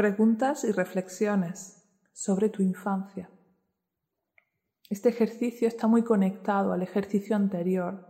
preguntas 0.00 0.64
y 0.64 0.72
reflexiones 0.72 1.84
sobre 2.14 2.48
tu 2.48 2.62
infancia. 2.62 3.28
Este 4.88 5.10
ejercicio 5.10 5.68
está 5.68 5.88
muy 5.88 6.02
conectado 6.04 6.72
al 6.72 6.82
ejercicio 6.82 7.36
anterior. 7.36 8.08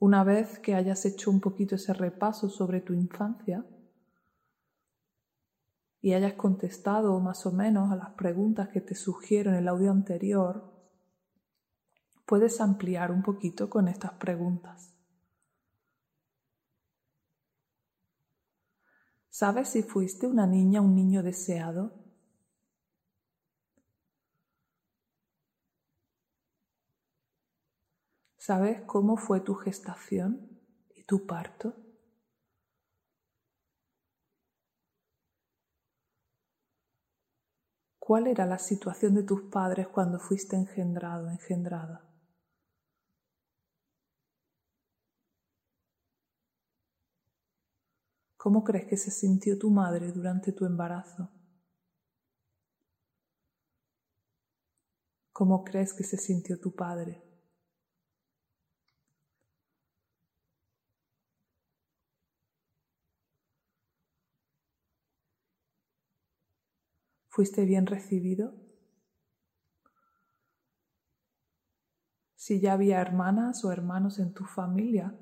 Una 0.00 0.24
vez 0.24 0.58
que 0.58 0.74
hayas 0.74 1.06
hecho 1.06 1.30
un 1.30 1.40
poquito 1.40 1.76
ese 1.76 1.94
repaso 1.94 2.48
sobre 2.48 2.80
tu 2.80 2.92
infancia 2.92 3.64
y 6.00 6.12
hayas 6.12 6.32
contestado 6.32 7.20
más 7.20 7.46
o 7.46 7.52
menos 7.52 7.92
a 7.92 7.96
las 7.96 8.10
preguntas 8.14 8.70
que 8.70 8.80
te 8.80 8.96
sugiero 8.96 9.50
en 9.50 9.58
el 9.58 9.68
audio 9.68 9.92
anterior, 9.92 10.74
puedes 12.26 12.60
ampliar 12.60 13.12
un 13.12 13.22
poquito 13.22 13.70
con 13.70 13.86
estas 13.86 14.14
preguntas. 14.14 14.97
¿Sabes 19.40 19.68
si 19.68 19.84
fuiste 19.84 20.26
una 20.26 20.48
niña 20.48 20.80
o 20.80 20.84
un 20.84 20.96
niño 20.96 21.22
deseado? 21.22 21.92
¿Sabes 28.36 28.80
cómo 28.84 29.16
fue 29.16 29.38
tu 29.40 29.54
gestación 29.54 30.58
y 30.92 31.04
tu 31.04 31.24
parto? 31.24 31.76
¿Cuál 38.00 38.26
era 38.26 38.44
la 38.44 38.58
situación 38.58 39.14
de 39.14 39.22
tus 39.22 39.42
padres 39.42 39.86
cuando 39.86 40.18
fuiste 40.18 40.56
engendrado, 40.56 41.30
engendrada? 41.30 42.07
¿Cómo 48.38 48.62
crees 48.62 48.86
que 48.86 48.96
se 48.96 49.10
sintió 49.10 49.58
tu 49.58 49.68
madre 49.68 50.12
durante 50.12 50.52
tu 50.52 50.64
embarazo? 50.64 51.28
¿Cómo 55.32 55.64
crees 55.64 55.94
que 55.94 56.04
se 56.04 56.18
sintió 56.18 56.60
tu 56.60 56.74
padre? 56.74 57.22
¿Fuiste 67.28 67.64
bien 67.64 67.86
recibido? 67.86 68.52
Si 72.36 72.58
ya 72.58 72.72
había 72.72 73.02
hermanas 73.02 73.66
o 73.66 73.70
hermanos 73.70 74.18
en 74.18 74.32
tu 74.32 74.44
familia, 74.46 75.14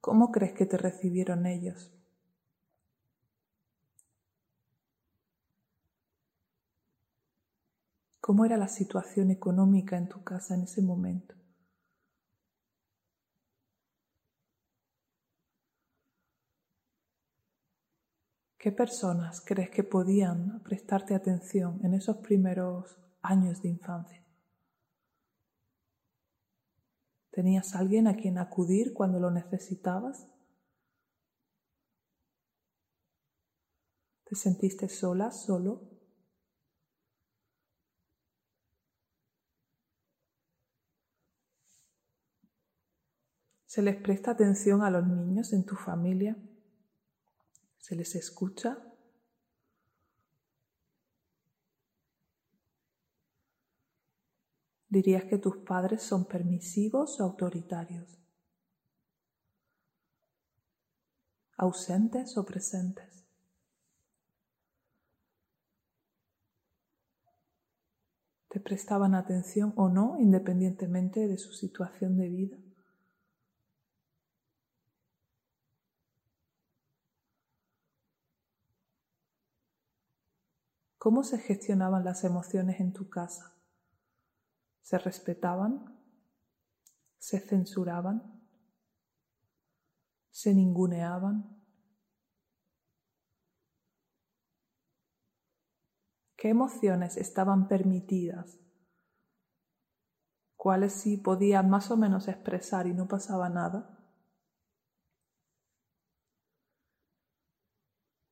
¿cómo 0.00 0.32
crees 0.32 0.52
que 0.54 0.66
te 0.66 0.76
recibieron 0.76 1.46
ellos? 1.46 1.92
¿Cómo 8.26 8.46
era 8.46 8.56
la 8.56 8.68
situación 8.68 9.30
económica 9.30 9.98
en 9.98 10.08
tu 10.08 10.24
casa 10.24 10.54
en 10.54 10.62
ese 10.62 10.80
momento? 10.80 11.34
¿Qué 18.56 18.72
personas 18.72 19.42
crees 19.44 19.68
que 19.68 19.84
podían 19.84 20.62
prestarte 20.62 21.14
atención 21.14 21.84
en 21.84 21.92
esos 21.92 22.16
primeros 22.16 22.96
años 23.20 23.60
de 23.60 23.68
infancia? 23.68 24.24
¿Tenías 27.30 27.74
alguien 27.74 28.06
a 28.06 28.16
quien 28.16 28.38
acudir 28.38 28.94
cuando 28.94 29.20
lo 29.20 29.30
necesitabas? 29.30 30.26
¿Te 34.24 34.34
sentiste 34.34 34.88
sola, 34.88 35.30
solo? 35.30 35.93
¿Se 43.74 43.82
les 43.82 43.96
presta 43.96 44.30
atención 44.30 44.82
a 44.82 44.90
los 44.92 45.04
niños 45.04 45.52
en 45.52 45.64
tu 45.64 45.74
familia? 45.74 46.36
¿Se 47.76 47.96
les 47.96 48.14
escucha? 48.14 48.78
¿Dirías 54.88 55.24
que 55.24 55.38
tus 55.38 55.56
padres 55.56 56.04
son 56.04 56.24
permisivos 56.24 57.18
o 57.18 57.24
autoritarios? 57.24 58.16
¿Ausentes 61.56 62.38
o 62.38 62.46
presentes? 62.46 63.26
¿Te 68.50 68.60
prestaban 68.60 69.16
atención 69.16 69.72
o 69.74 69.88
no 69.88 70.16
independientemente 70.20 71.26
de 71.26 71.38
su 71.38 71.52
situación 71.52 72.16
de 72.16 72.28
vida? 72.28 72.63
¿Cómo 81.04 81.22
se 81.22 81.36
gestionaban 81.36 82.02
las 82.02 82.24
emociones 82.24 82.80
en 82.80 82.94
tu 82.94 83.10
casa? 83.10 83.52
¿Se 84.80 84.96
respetaban? 84.96 86.00
¿Se 87.18 87.40
censuraban? 87.40 88.22
¿Se 90.30 90.54
ninguneaban? 90.54 91.62
¿Qué 96.36 96.48
emociones 96.48 97.18
estaban 97.18 97.68
permitidas? 97.68 98.58
¿Cuáles 100.56 100.94
sí 100.94 101.18
podían 101.18 101.68
más 101.68 101.90
o 101.90 101.98
menos 101.98 102.28
expresar 102.28 102.86
y 102.86 102.94
no 102.94 103.06
pasaba 103.08 103.50
nada? 103.50 103.93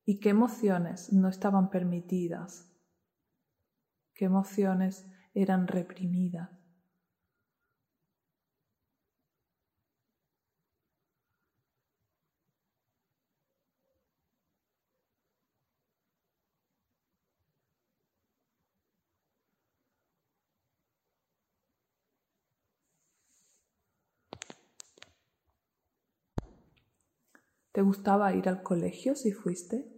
Y 0.07 0.21
qué 0.21 0.29
emociones 0.31 1.13
no 1.13 1.29
estaban 1.29 1.69
permitidas, 1.69 2.69
qué 4.15 4.25
emociones 4.25 5.07
eran 5.35 5.67
reprimidas. 5.67 6.49
¿Te 27.73 27.83
gustaba 27.83 28.33
ir 28.33 28.49
al 28.49 28.63
colegio 28.63 29.15
si 29.15 29.31
fuiste? 29.33 29.92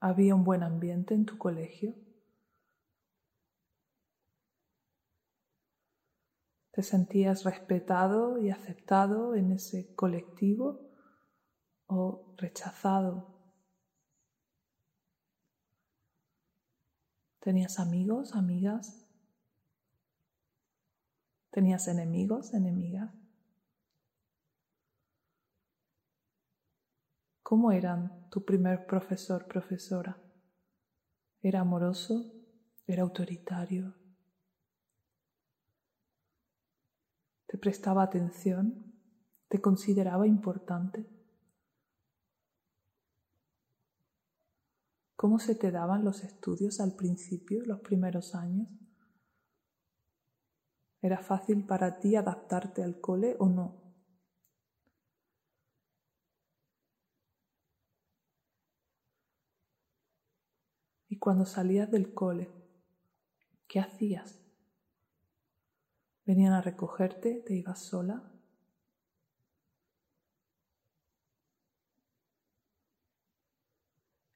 ¿Había 0.00 0.34
un 0.34 0.44
buen 0.44 0.62
ambiente 0.62 1.14
en 1.14 1.24
tu 1.24 1.38
colegio? 1.38 1.94
¿Te 6.72 6.82
sentías 6.82 7.44
respetado 7.44 8.38
y 8.38 8.50
aceptado 8.50 9.34
en 9.34 9.52
ese 9.52 9.94
colectivo 9.94 10.78
o 11.86 12.34
rechazado? 12.36 13.32
¿Tenías 17.40 17.78
amigos, 17.78 18.34
amigas? 18.34 19.06
¿Tenías 21.50 21.88
enemigos, 21.88 22.52
enemigas? 22.52 23.25
¿Cómo 27.48 27.70
eran 27.70 28.26
tu 28.28 28.44
primer 28.44 28.86
profesor, 28.86 29.46
profesora? 29.46 30.20
¿Era 31.40 31.60
amoroso? 31.60 32.26
¿Era 32.88 33.04
autoritario? 33.04 33.94
¿Te 37.46 37.56
prestaba 37.56 38.02
atención? 38.02 38.74
¿Te 39.46 39.60
consideraba 39.60 40.26
importante? 40.26 41.06
¿Cómo 45.14 45.38
se 45.38 45.54
te 45.54 45.70
daban 45.70 46.02
los 46.04 46.24
estudios 46.24 46.80
al 46.80 46.96
principio, 46.96 47.62
los 47.64 47.78
primeros 47.78 48.34
años? 48.34 48.66
¿Era 51.00 51.20
fácil 51.20 51.64
para 51.64 52.00
ti 52.00 52.16
adaptarte 52.16 52.82
al 52.82 52.98
cole 52.98 53.36
o 53.38 53.48
no? 53.48 53.85
Y 61.16 61.18
cuando 61.18 61.46
salías 61.46 61.90
del 61.90 62.12
cole, 62.12 62.50
¿qué 63.66 63.80
hacías? 63.80 64.38
¿Venían 66.26 66.52
a 66.52 66.60
recogerte? 66.60 67.42
¿Te 67.46 67.54
ibas 67.54 67.78
sola? 67.78 68.22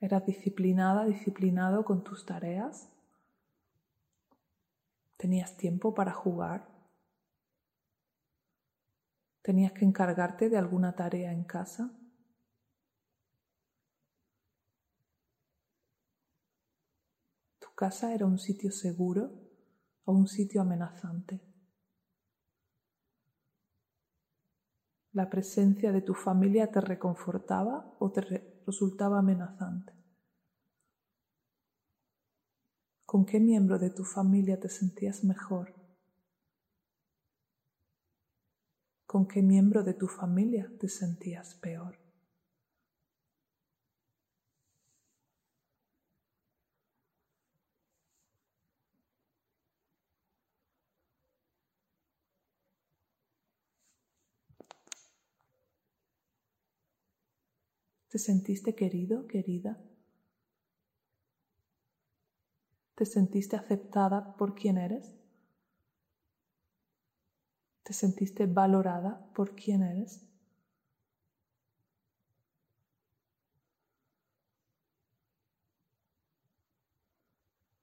¿Eras 0.01 0.25
disciplinada, 0.25 1.05
disciplinado 1.05 1.85
con 1.85 2.03
tus 2.03 2.25
tareas? 2.25 2.89
¿Tenías 5.19 5.59
tiempo 5.59 5.93
para 5.93 6.15
jugar? 6.15 6.67
¿Tenías 9.43 9.73
que 9.73 9.85
encargarte 9.85 10.49
de 10.49 10.57
alguna 10.57 10.97
tarea 10.97 11.31
en 11.31 11.45
casa? 11.45 12.00
Casa 17.81 18.13
era 18.13 18.27
un 18.27 18.37
sitio 18.37 18.71
seguro 18.71 19.23
o 20.05 20.13
un 20.13 20.27
sitio 20.27 20.61
amenazante? 20.61 21.41
¿La 25.13 25.31
presencia 25.31 25.91
de 25.91 26.03
tu 26.03 26.13
familia 26.13 26.71
te 26.71 26.83
reconfortaba 26.83 27.97
o 27.99 28.13
te 28.13 28.21
resultaba 28.67 29.21
amenazante? 29.21 29.95
¿Con 33.07 33.25
qué 33.25 33.41
miembro 33.41 33.79
de 33.79 33.89
tu 33.89 34.05
familia 34.05 34.61
te 34.61 34.69
sentías 34.69 35.25
mejor? 35.25 35.73
¿Con 39.07 39.27
qué 39.27 39.41
miembro 39.41 39.83
de 39.85 39.95
tu 39.95 40.07
familia 40.07 40.71
te 40.79 40.89
sentías 40.89 41.55
peor? 41.55 42.10
¿Te 58.11 58.19
sentiste 58.19 58.75
querido, 58.75 59.29
querida? 59.29 59.79
¿Te 62.97 63.07
sentiste 63.07 63.55
aceptada 63.55 64.37
por 64.37 64.57
quien 64.57 64.79
eres? 64.79 65.15
¿Te 67.85 67.93
sentiste 67.93 68.47
valorada 68.47 69.31
por 69.33 69.55
quien 69.55 69.85
eres? 69.85 70.21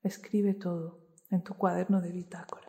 Escribe 0.04 0.56
todo 0.56 1.00
en 1.30 1.42
tu 1.42 1.54
cuaderno 1.54 2.02
de 2.02 2.12
bitácora. 2.12 2.67